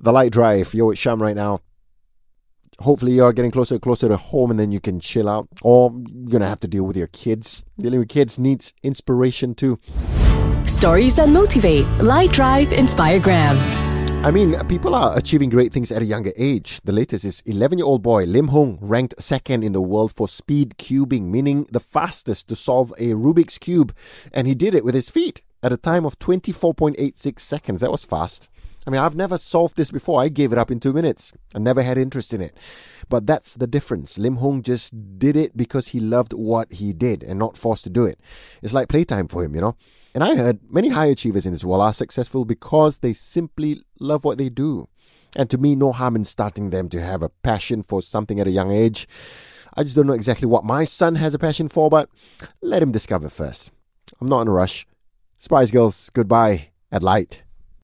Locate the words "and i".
40.14-40.36